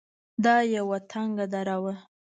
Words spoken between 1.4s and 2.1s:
دره وه.